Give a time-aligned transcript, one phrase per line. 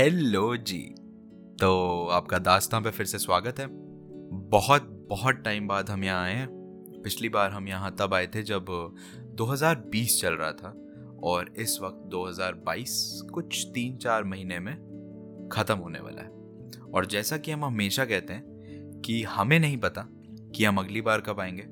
[0.00, 0.78] Hello जी।
[1.60, 3.66] तो आपका दास्तां पे फिर से स्वागत है।
[4.50, 6.48] बहुत बहुत टाइम बाद हम यहाँ आए हैं।
[7.04, 8.66] पिछली बार हम यहाँ तब आए थे जब
[9.34, 10.68] 2020 चल रहा था
[11.22, 12.92] और इस वक्त 2022
[13.34, 14.74] कुछ तीन चार महीने में
[15.52, 16.28] ख़त्म होने वाला है।
[16.94, 18.44] और जैसा कि हम हमेशा कहते हैं
[19.04, 20.06] कि हमें नहीं पता
[20.56, 21.66] कि हम अगली बार कब आएँगे।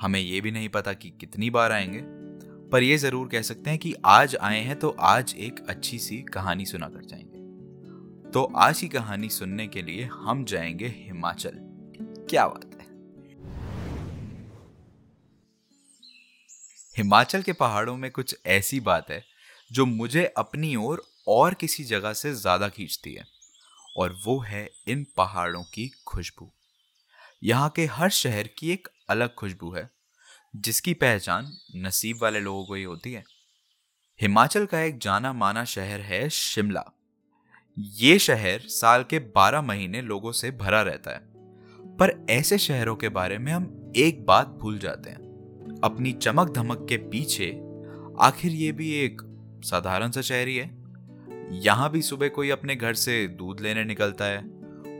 [0.00, 2.02] हमें ये भी नहीं पता कि कितनी बार आएँगे।
[2.68, 6.16] पर ये ज़रूर कह सकते हैं कि आज आए हैं तो आज एक अच्छी सी
[6.22, 7.35] कहानी सुना कर जाएँगे।
[8.26, 11.50] तो आज की कहानी सुनने के लिए हम जाएँगे हिमाचल।
[12.30, 12.86] क्या बात है।
[16.96, 19.24] हिमाचल के पहाड़ों में कुछ ऐसी बात है
[19.72, 23.26] जो मुझे अपनी ओर और, और किसी जगह से ज़्यादा खींचती है
[23.96, 26.52] और वो है इन पहाड़ों की खुशबू।
[27.42, 29.90] यहाँ के हर शहर की एक अलग खुशबू है
[30.56, 33.24] जिसकी पहचान नसीब वाले लोगों को ही होती है।
[34.20, 36.92] हिमाचल का एक जाना माना शहर है शिमला।
[37.78, 41.20] ये शहर साल के 12 महीने लोगों से भरा रहता है।
[41.96, 45.18] पर ऐसे शहरों के बारे में हम एक बात भूल जाते हैं।
[45.84, 47.62] अपनी चमक धमक के पीछे
[48.20, 49.22] आखिर ये भी एक
[49.64, 50.84] साधारण सा शहर ही है।
[51.50, 54.42] यहाँ भी सुबह कोई अपने घर से दूध लेने निकलता है।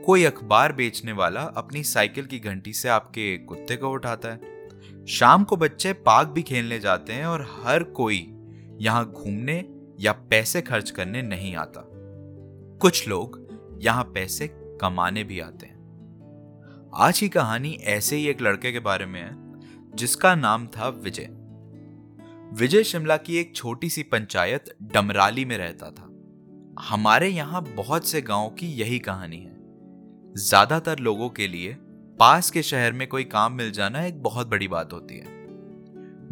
[0.01, 4.67] कोई अखबार बेचने वाला अपनी साइकिल की घंटी से आपके कुत्ते को उठाता है।
[5.07, 8.33] शाम को बच्चे पार्क भी खेलने जाते हैं और हर कोई
[8.81, 9.65] यहाँ घूमने
[9.99, 11.86] या पैसे खर्च करने नहीं आता।
[12.81, 13.37] कुछ लोग
[13.81, 14.47] यहाँ पैसे
[14.81, 19.31] कमाने भी आते हैं। आज की कहानी ऐसे ही एक लड़के के बारे में है,
[19.95, 21.27] जिसका नाम था विजय।
[22.53, 26.09] विजय शिमला की एक छोटी सी पंचायत डमराली में रहता था।
[26.83, 29.55] हमारे यहाँ बहुत से गाँव की यही कहानी है।
[30.39, 31.73] ज़्यादातर लोगों के लिए
[32.19, 35.35] पास के शहर में कोई काम मिल जाना एक बहुत बड़ी बात होती है।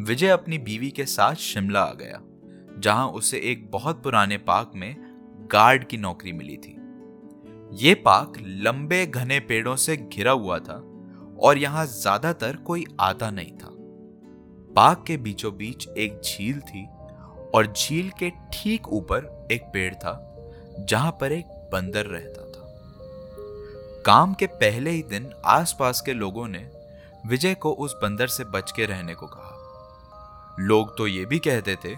[0.03, 2.21] विजय अपनी बीवी के साथ शिमला आ गया,
[2.79, 5.04] जहाँ उसे एक बहुत पुराने पार्क में
[5.51, 6.75] गार्ड की नौकरी मिली थी।
[7.77, 10.75] ये पार्क लंबे घने पेड़ों से घिरा हुआ था
[11.39, 13.69] और यहाँ ज़्यादातर कोई आता नहीं था।
[14.75, 16.85] पार्क के बीचों बीच एक झील थी
[17.55, 20.13] और झील के ठीक ऊपर एक पेड़ था,
[20.79, 22.63] जहाँ पर एक बंदर रहता था।
[24.05, 26.67] काम के पहले ही दिन आसपास के लोगों ने
[27.27, 29.51] विजय को उस बंदर से बच के रहने को कहा।
[30.59, 31.93] लोग तो ये भी कहते थे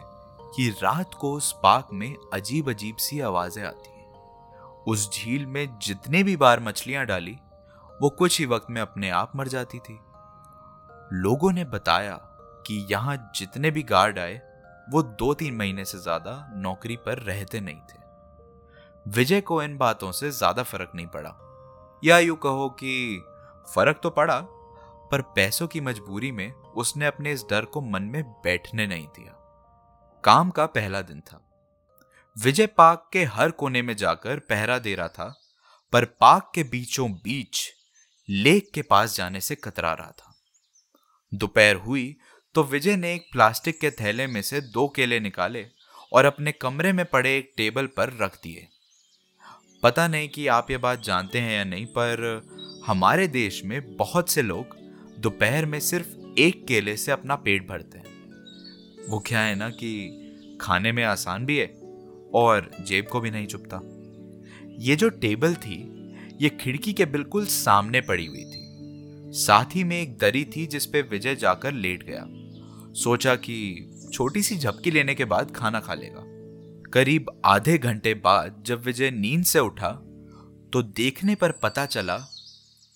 [0.56, 4.06] कि रात को उस पार्क में अजीब अजीब सी आवाज़ें आती हैं।
[4.88, 7.38] उस झील में जितने भी बार मछलियाँ डाली,
[8.02, 10.00] वो कुछ ही वक्त में अपने आप मर जाती थी।
[11.13, 12.16] लोगों ने बताया
[12.68, 14.41] कि यहाँ जितने भी गार्ड आए,
[14.91, 18.06] वो दो तीन महीने से ज़्यादा नौकरी पर रहते नहीं थे।
[19.06, 21.36] विजय को इन बातों से ज़्यादा फ़र्क नहीं पड़ा।
[22.03, 23.24] या यूँ कहो कि
[23.68, 24.40] फ़र्क तो पड़ा,
[25.12, 29.34] पर पैसों की मजबूरी में उसने अपने इस डर को मन में बैठने नहीं दिया।
[30.27, 31.49] काम का पहला दिन था।
[32.43, 35.41] विजय पार्क के हर कोने में जाकर पहरा दे रहा था,
[35.93, 37.59] पर पार्क के बीचों बीच
[38.29, 40.35] लेक के पास जाने से कतरा रहा था।
[41.33, 42.17] दोपहर हुई
[42.55, 45.65] तो विजय ने एक प्लास्टिक के थैले में से दो केले निकाले
[46.13, 48.67] और अपने कमरे में पड़े एक टेबल पर रख दिए।
[49.83, 52.47] पता नहीं कि आप ये बात जानते हैं या नहीं, पर
[52.85, 54.75] हमारे देश में बहुत से लोग
[55.19, 58.06] दोपहर में सिर्फ़ एक केले से अपना पेट भरते हैं।
[59.09, 60.23] वो क्या है ना कि
[60.62, 61.68] खाने में आसान भी है
[62.34, 63.79] और जेब को भी नहीं चुपता।
[64.79, 65.78] ये जो टेबल थी,
[66.41, 68.68] ये खिड़की के बिल्कुल सामने पड़ी हुई थी।
[69.34, 72.25] साथ ही में एक दरी थी जिस पे विजय जाकर लेट गया।
[72.94, 76.24] सोचा कि छोटी सी झपकी लेने के बाद खाना खा लेगा।
[76.94, 79.91] करीब आधे घंटे बाद जब विजय नींद से उठा
[80.74, 82.18] तो देखने पर पता चला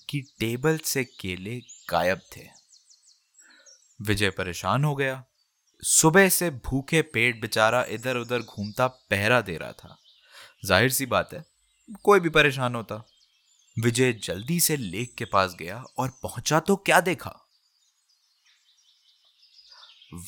[0.09, 2.41] कि टेबल से केले गायब थे।
[4.01, 5.25] विजय परेशान हो गया।
[5.83, 9.97] सुबह से भूखे पेट बेचारा इधर उधर घूमता, पहरा दे रहा था।
[10.65, 11.45] ज़ाहिर सी बात है,
[12.03, 13.05] कोई भी परेशान होता।
[13.83, 17.47] विजय जल्दी से लेक के पास गया और पहुँचा तो क्या देखा?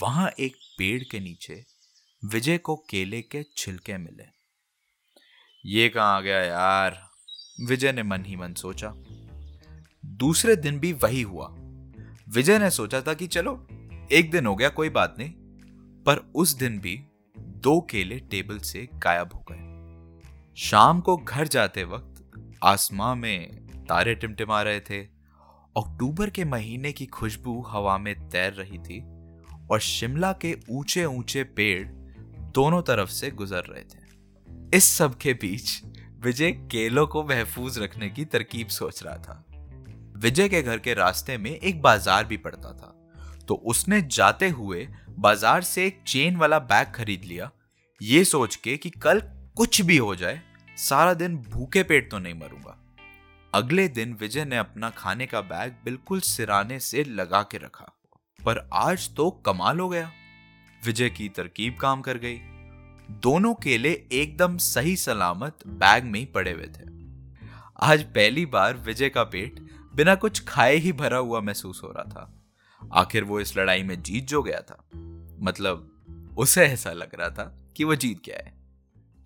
[0.01, 1.65] वहाँ एक पेड़ के नीचे
[2.25, 4.23] विजय को केले के छिलके मिले।
[5.65, 7.09] ये कहाँ आ गया यार?
[7.61, 8.93] विजय ने मन ही मन सोचा।
[10.05, 11.47] दूसरे दिन भी वही हुआ।
[12.29, 13.67] विजय ने सोचा था कि चलो,
[14.11, 15.42] एक दिन हो गया, कोई बात नहीं।
[16.05, 16.95] पर उस दिन भी
[17.37, 24.15] दो केले टेबल से गायब हो गए। शाम को घर जाते वक्त आसमां में तारे
[24.15, 24.99] टिमटिमा रहे थे।
[25.75, 28.99] अक्टूबर के महीने की खुशबू हवा में तैर रही थी
[29.71, 31.87] और शिमला के ऊँचे ऊँचे पेड़
[32.53, 35.81] दोनों तरफ़ से गुजर रहे थे। इस सब के बीच
[36.19, 39.43] विजय केलों को महफूज रखने की तरकीब सोच रहा था।
[40.17, 42.89] विजय के घर के रास्ते में एक बाज़ार भी पड़ता था।
[43.47, 44.87] तो उसने जाते हुए
[45.19, 47.49] बाज़ार से एक चेन वाला बैग खरीद लिया।
[48.01, 49.21] ये सोच के कि कल
[49.57, 50.41] कुछ भी हो जाए,
[50.77, 52.77] सारा दिन भूखे पेट तो नहीं मरूँगा।
[53.53, 57.85] अगले दिन विजय ने अपना खाने का बैग बिल्कुल सिराने से लगा के रखा।
[58.39, 60.11] पर आज तो कमाल हो गया।
[60.81, 62.39] विजय की तरकीब काम कर गई।
[63.21, 66.91] दोनों केले एकदम सही सलामत बैग में ही पड़े हुए थे।
[67.83, 69.59] आज पहली बार विजय का पेट
[69.95, 72.29] बिना कुछ खाए ही भरा हुआ महसूस हो रहा था।
[72.91, 74.83] आखिर वो इस लड़ाई में जीत जो गया था
[75.41, 77.43] मतलब उसे ऐसा लग रहा था
[77.77, 78.53] कि वो जीत गया है,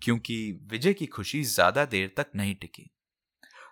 [0.02, 0.36] क्योंकि
[0.70, 2.90] विजय की खुशी ज़्यादा देर तक नहीं टिकी।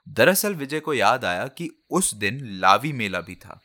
[0.07, 3.61] दरअसल विजय को याद आया कि उस दिन लावी मेला भी था,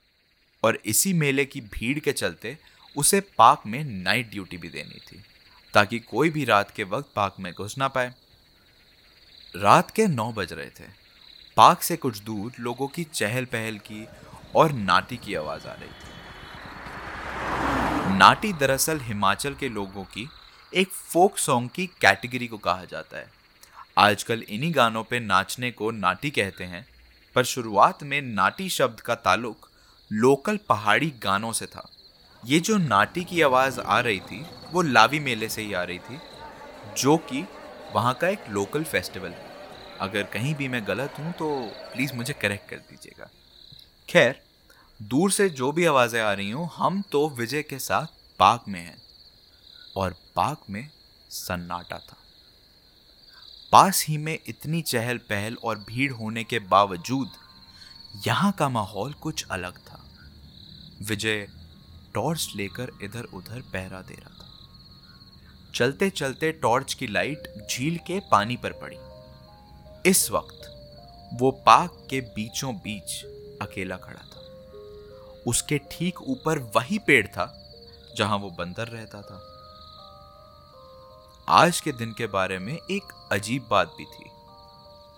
[0.63, 2.57] और इसी मेले की भीड़ के चलते
[2.95, 5.23] उसे पार्क में नाइट ड्यूटी भी देनी थी,
[5.73, 8.13] ताकि कोई भी रात के वक्त पार्क में घुस ना पाए।
[9.55, 10.89] रात के नौ बज रहे थे।
[11.57, 14.05] पार्क से कुछ दूर लोगों की चहल पहल की
[14.55, 16.10] और नाटी की आवाज़ आ रही थी।
[18.11, 20.27] नाटी दरअसल हिमाचल के लोगों की
[20.73, 23.29] एक फोक सॉन्ग की कैटेगरी को कहा जाता है।
[23.97, 26.85] आजकल इन्हीं गानों पे नाचने को नाटी कहते हैं,
[27.35, 29.69] पर शुरुआत में नाटी शब्द का ताल्लुक
[30.11, 31.87] लोकल पहाड़ी गानों से था।
[32.43, 35.99] ये जो नाटी की आवाज़ आ रही थी, वो लावी मेले से ही आ रही
[35.99, 36.19] थी,
[36.97, 37.43] जो कि
[37.93, 39.49] वहाँ का एक लोकल फेस्टिवल है।
[39.99, 41.49] अगर कहीं भी मैं गलत हूँ तो
[41.93, 43.29] प्लीज़ मुझे करेक्ट कर दीजिएगा।
[44.09, 44.41] खैर
[45.01, 48.05] दूर से जो भी आवाज़ें आ रही हूँ, हम तो विजय के साथ
[48.39, 49.01] पार्क में हैं।
[49.95, 50.89] और पार्क में
[51.29, 52.17] सन्नाटा था।
[53.71, 57.29] पास ही में इतनी चहल पहल और भीड़ होने के बावजूद,
[58.27, 60.03] यहाँ का माहौल कुछ अलग था।
[61.01, 61.47] विजय
[62.13, 64.47] टॉर्च लेकर इधर उधर पहरा दे रहा था।
[65.75, 68.97] चलते चलते टॉर्च की लाइट झील के पानी पर पड़ी।
[70.09, 70.67] इस वक्त
[71.33, 73.23] वो पार्क के बीचों बीच
[73.61, 74.30] अकेला खड़ा था।
[75.47, 77.45] उसके ठीक ऊपर वही पेड़ था
[78.17, 79.47] जहाँ वो बंदर रहता था।
[81.47, 84.29] आज के दिन के बारे में एक अजीब बात भी थी।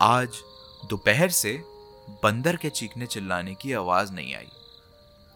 [0.02, 0.38] आज
[0.90, 1.54] दोपहर से
[2.24, 4.50] बंदर के चीखने चिल्लाने की आवाज़ नहीं आई।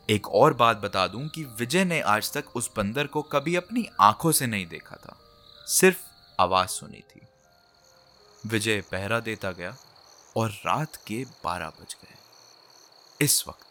[0.10, 3.86] एक और बात बता दूँ कि विजय ने आज तक उस बंदर को कभी अपनी
[4.02, 5.18] आँखों से नहीं देखा था,
[5.68, 5.98] सिर्फ़
[6.40, 7.22] आवाज़ सुनी थी।
[8.46, 9.76] विजय पहरा देता गया
[10.38, 12.16] और रात के बारह बज गए।
[13.22, 13.67] इस वक्त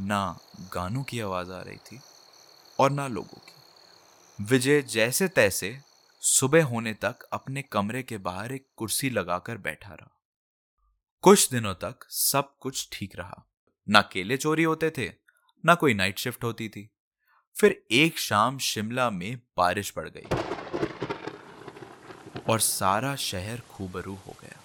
[0.00, 2.00] ना गानों की आवाज़ आ रही थी
[2.78, 5.78] और ना लोगों की। विजय जैसे तैसे
[6.20, 10.10] सुबह होने तक अपने कमरे के बाहर एक कुर्सी लगाकर बैठा रहा।
[11.22, 13.44] कुछ दिनों तक सब कुछ ठीक रहा।
[13.88, 15.12] ना केले चोरी होते थे,
[15.66, 16.90] ना कोई नाइट शिफ्ट होती थी।
[17.56, 20.26] फिर एक शाम शिमला में बारिश पड़ गई
[22.48, 24.60] और सारा शहर खूबरू हो गया।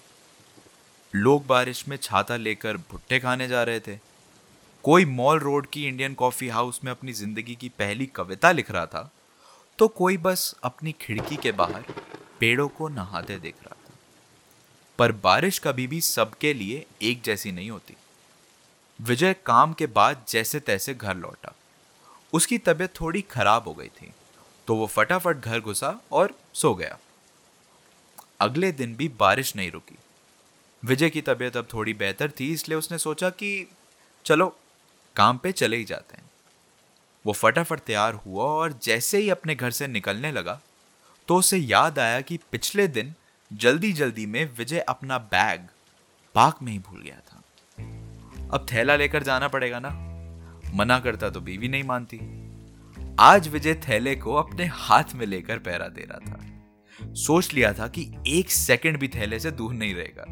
[1.16, 4.13] लोग बारिश में छाता लेकर भुट्टे खाने जा रहे थे।
[4.84, 8.86] कोई मॉल रोड की इंडियन कॉफ़ी हाउस में अपनी ज़िंदगी की पहली कविता लिख रहा
[8.86, 9.10] था
[9.80, 11.84] तो कोई बस अपनी खिड़की के बाहर
[12.40, 13.94] पेड़ों को नहाते देख रहा था।
[15.00, 17.96] पर बारिश कभी भी सबके लिए एक जैसी नहीं होती।
[19.00, 21.54] विजय काम के बाद जैसे तैसे घर लौटा।
[22.34, 24.12] उसकी तबीयत थोड़ी खराब हो गई थी
[24.68, 26.98] तो वो फटाफट घर घुसा और सो गया।
[28.40, 29.98] अगले दिन भी बारिश नहीं रुकी।
[30.84, 33.68] विजय की तबीयत अब थोड़ी बेहतर थी, इसलिए उसने सोचा कि
[34.26, 34.56] चलो
[35.16, 36.24] काम पे चले ही जाते हैं।
[37.26, 40.60] वो फटाफट तैयार हुआ और जैसे ही अपने घर से निकलने लगा
[41.28, 43.14] तो उसे याद आया कि पिछले दिन
[43.52, 45.68] जल्दी जल्दी में विजय अपना बैग
[46.36, 47.42] पार्क में ही भूल गया था।
[48.54, 49.90] अब थैला लेकर जाना पड़ेगा ना?
[50.74, 52.20] मना करता तो बीवी नहीं मानती।
[53.20, 57.88] आज विजय थैले को अपने हाथ में लेकर पैरा दे रहा था। सोच लिया था
[57.88, 60.26] कि एक सेकंड भी थैले से दूर नहीं रहेगा।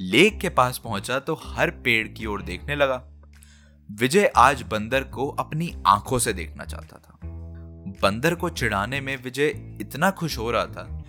[0.00, 3.04] लेक के पास पहुँचा तो हर पेड़ की ओर देखने लगा।
[3.90, 7.18] विजय आज बंदर को अपनी आँखों से देखना चाहता था।
[8.02, 9.48] बंदर को चिढ़ाने में विजय
[9.80, 11.04] इतना खुश हो रहा था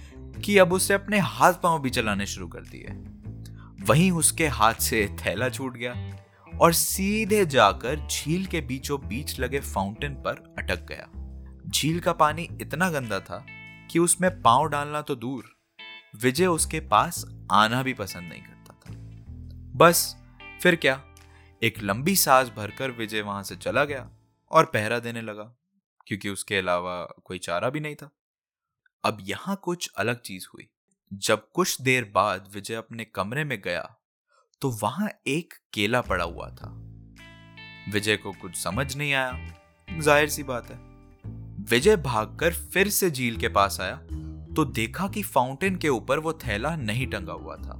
[0.45, 2.87] कि अब उसे अपने हाथ पाँव भी चलाने शुरू कर दिए।
[3.85, 5.93] वहीं उसके हाथ से थैला छूट गया
[6.59, 11.07] और सीधे जाकर झील के बीचों बीच लगे फाउंटेन पर अटक गया।
[11.69, 13.45] झील का पानी इतना गंदा था
[13.91, 15.43] कि उसमें पाँव डालना तो दूर,
[16.21, 18.95] विजय उसके पास आना भी पसंद नहीं करता था।
[19.75, 20.15] बस,
[20.61, 21.01] फिर क्या?
[21.61, 24.09] एक लंबी सांस भरकर विजय वहाँ से चला गया
[24.51, 25.43] और पहरा देने लगा,
[26.07, 28.09] क्योंकि उसके अलावा कोई चारा भी नहीं था।
[29.03, 30.67] अब यहाँ कुछ अलग चीज़ हुई।
[31.11, 33.83] जब कुछ देर बाद विजय अपने कमरे में गया
[34.61, 36.71] तो वहाँ एक केला पड़ा हुआ था।
[37.93, 40.79] विजय को कुछ समझ नहीं आया। ज़ाहिर सी बात है।
[41.69, 43.95] विजय भागकर फिर से झील के पास आया
[44.55, 47.79] तो देखा कि फाउंटेन के ऊपर वो थैला नहीं टंगा हुआ था।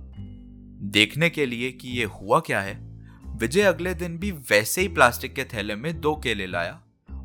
[0.91, 2.79] देखने के लिए कि ये हुआ क्या है
[3.41, 6.73] विजय अगले दिन भी वैसे ही प्लास्टिक के थैले में दो केले लाया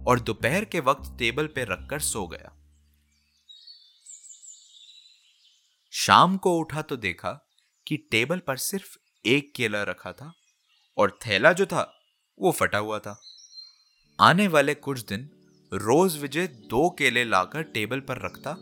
[0.08, 2.52] और दोपहर के वक्त टेबल पर रखकर सो गया।
[5.92, 7.32] शाम को उठा तो देखा
[7.86, 10.32] कि टेबल पर सिर्फ़ एक केला रखा था
[10.98, 11.82] और थैला जो था,
[12.40, 13.18] वो फटा हुआ था।
[14.18, 15.28] आने वाले कुछ दिन
[15.72, 18.56] रोज विजय दो केले लाकर टेबल पर रखता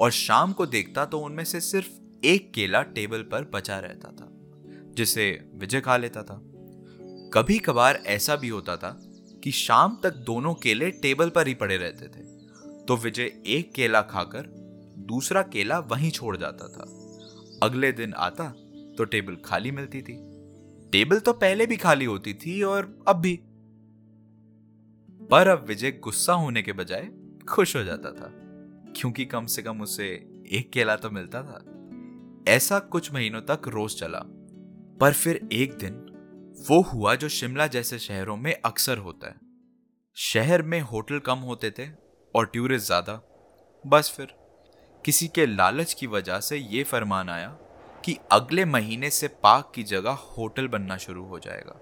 [0.00, 4.28] और शाम को देखता तो उनमें से सिर्फ़ एक केला टेबल पर बचा रहता था,
[4.94, 6.42] जिसे विजय खा लेता था।
[7.32, 8.90] कभी कभार ऐसा भी होता था
[9.44, 12.24] कि शाम तक दोनों केले टेबल पर ही पड़े रहते थे।
[12.84, 14.46] तो विजय एक केला खाकर
[14.98, 16.82] दूसरा केला वहीं छोड़ जाता था।
[17.62, 18.48] अगले दिन आता
[18.98, 20.16] तो टेबल खाली मिलती थी।
[20.92, 23.38] टेबल तो पहले भी खाली होती थी और अब भी।
[25.30, 27.08] पर अब विजय गुस्सा होने के बजाय
[27.48, 28.32] खुश हो जाता था,
[28.96, 30.08] क्योंकि कम से कम उसे
[30.52, 31.64] एक केला तो मिलता था।
[32.48, 34.22] ऐसा कुछ महीनों तक रोज चला।
[35.00, 35.92] पर फिर एक दिन
[36.58, 39.34] वो हुआ जो शिमला जैसे शहरों में अक्सर होता है।
[40.16, 41.86] शहर में होटल कम होते थे
[42.34, 43.20] और टूरिस्ट ज़्यादा।
[43.84, 44.32] बस फिर,
[45.04, 47.48] किसी के लालच की वजह से ये फरमान आया
[48.04, 51.80] कि अगले महीने से पार्क की जगह होटल बनना शुरू हो जाएगा।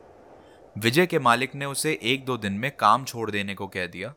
[0.77, 4.15] विजय के मालिक ने उसे एक दो दिन में काम छोड़ देने को कह दिया।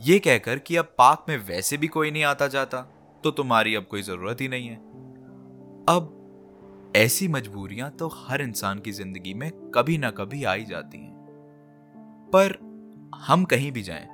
[0.00, 2.80] ये कहकर कि अब पार्क में वैसे भी कोई नहीं आता जाता
[3.24, 4.76] तो तुम्हारी अब कोई ज़रूरत ही नहीं है।
[5.88, 6.18] अब
[6.96, 11.12] ऐसी मजबूरियाँ तो हर इंसान की ज़िंदगी में कभी ना कभी आई जाती हैं।
[12.32, 12.56] पर
[13.14, 14.08] हम कहीं भी जाएँ,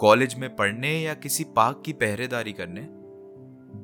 [0.00, 2.86] कॉलेज में पढ़ने या किसी पार्क की पहरेदारी करने,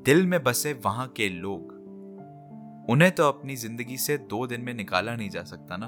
[0.05, 1.73] दिल में बसे वहाँ के लोग,
[2.91, 5.87] उन्हें तो अपनी ज़िंदगी से दो दिन में निकाला नहीं जा सकता ना।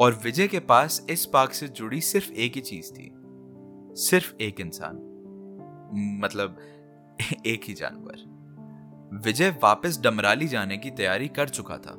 [0.00, 3.12] और विजय के पास इस पार्क से जुड़ी सिर्फ़ एक ही चीज़ थी,
[4.00, 4.96] सिर्फ़ एक इंसान
[6.22, 6.58] मतलब
[7.46, 8.27] एक ही जानवर।
[9.12, 11.92] विजय वापस डमराली जाने की तैयारी कर चुका था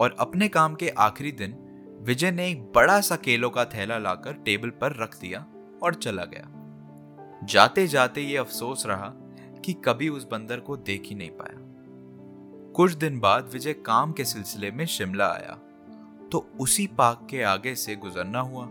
[0.00, 1.56] और अपने काम के आखिरी दिन
[2.00, 5.46] विजय ने एक बड़ा सा केलों का थैला लाकर टेबल पर रख दिया
[5.82, 6.46] और चला गया।
[7.44, 9.12] जाते जाते ये अफसोस रहा
[9.64, 11.58] कि कभी उस बंदर को देख ही नहीं पाया।
[12.72, 15.58] कुछ दिन बाद विजय काम के सिलसिले में शिमला आया
[16.32, 18.64] तो उसी पार्क के आगे से गुजरना हुआ।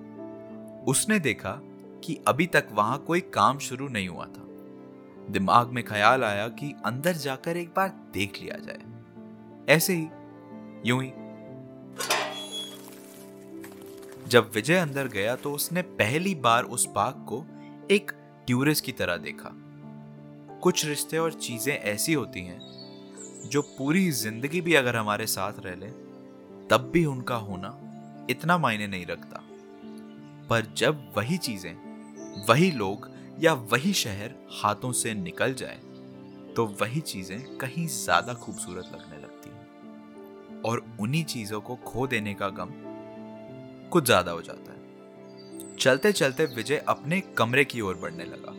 [0.87, 1.59] उसने देखा
[2.03, 4.46] कि अभी तक वहाँ कोई काम शुरू नहीं हुआ था।
[5.29, 10.07] दिमाग में ख्याल आया कि अंदर जाकर एक बार देख लिया जाए। ऐसे ही,
[10.85, 11.11] यूँ ही।
[14.27, 17.45] जब विजय अंदर गया तो उसने पहली बार उस पार्क को
[17.91, 18.11] एक
[18.47, 19.51] टूरिस्ट की तरह देखा।
[20.61, 22.59] कुछ रिश्ते और चीज़ें ऐसी होती हैं,
[23.49, 25.87] जो पूरी ज़िंदगी भी अगर हमारे साथ रह ले,
[26.67, 27.77] तब भी उनका होना
[28.29, 29.43] इतना मायने नहीं रखता।
[30.49, 31.73] पर जब वही चीज़ें,
[32.49, 35.79] वही लोग या वही शहर हाथों से निकल जाए
[36.55, 42.33] तो वही चीज़ें कहीं ज़्यादा खूबसूरत लगने लगती हैं। और उन्हीं चीज़ों को खो देने
[42.33, 42.71] का गम
[43.91, 48.55] कुछ ज़्यादा हो जाता है। चलते चलते विजय अपने कमरे की ओर बढ़ने लगा।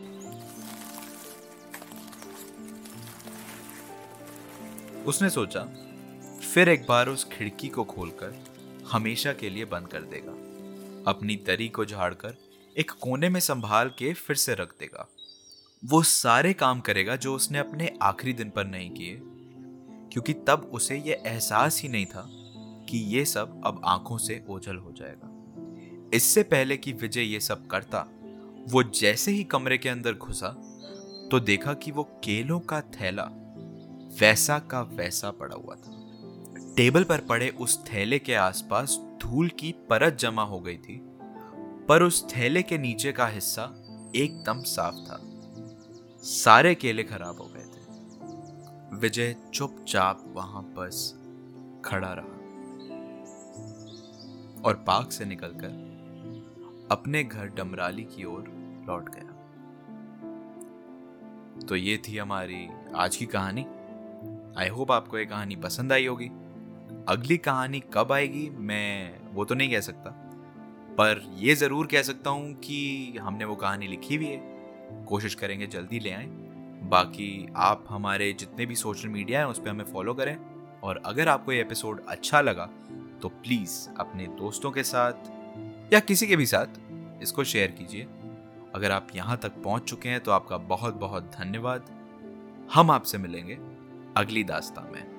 [5.05, 5.61] उसने सोचा,
[6.43, 8.43] फिर एक बार उस खिड़की को खोलकर
[8.91, 10.31] हमेशा के लिए बंद कर देगा।
[11.07, 12.37] अपनी दरी को झाड़कर
[12.77, 15.07] एक कोने में संभाल के फिर से रख देगा।
[15.83, 19.19] वो सारे काम करेगा जो उसने अपने आखिरी दिन पर नहीं किए,
[20.13, 22.25] क्योंकि तब उसे यह एहसास ही नहीं था
[22.89, 27.67] कि ये सब अब आँखों से ओझल हो जाएगा। इससे पहले कि विजय ये सब
[27.67, 28.05] करता,
[28.69, 30.55] वो जैसे ही कमरे के अंदर घुसा
[31.31, 33.29] तो देखा कि वो केलों का थैला
[34.19, 39.71] वैसा का वैसा पड़ा हुआ था। टेबल पर पड़े उस थैले के आसपास धूल की
[39.89, 41.01] परत जमा हो गई थी
[41.89, 43.63] पर उस थैले के नीचे का हिस्सा
[44.15, 45.19] एकदम साफ़ था।
[46.23, 47.79] सारे केले खराब हो गए थे।
[48.95, 51.13] विजय चुपचाप वहाँ बस
[51.85, 52.35] खड़ा रहा
[54.65, 55.89] और पार्क से निकलकर
[56.91, 58.43] अपने घर डमराली की ओर
[58.87, 59.29] लौट गया।
[61.67, 63.65] तो ये थी हमारी आज की कहानी।
[64.57, 66.27] आई होप आपको ये कहानी पसंद आई होगी।
[67.07, 70.18] अगली कहानी कब आएगी, मैं वो तो नहीं कह सकता।
[70.99, 75.67] पर ये ज़रूर कह सकता हूँ कि हमने वो कहानी लिखी हुई है। कोशिश करेंगे
[75.67, 76.25] जल्दी ले आए।
[76.89, 80.35] बाकी आप हमारे जितने भी सोशल मीडिया हैं, उस पर हमें फॉलो करें।
[80.83, 82.65] और अगर आपको ये एपिसोड अच्छा लगा
[83.21, 88.07] तो प्लीज़ अपने दोस्तों के साथ या किसी के भी साथ इसको शेयर कीजिए।
[88.75, 91.89] अगर आप यहाँ तक पहुँच चुके हैं तो आपका बहुत बहुत धन्यवाद।
[92.73, 93.57] हम आपसे मिलेंगे
[94.17, 95.18] अगली दास्ता में।